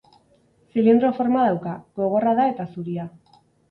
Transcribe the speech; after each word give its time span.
Zilindro 0.77 1.13
forma 1.19 1.45
dauka, 1.51 1.77
gogorra 2.03 2.37
da 2.43 2.53
eta 2.57 2.71
zuria. 2.75 3.11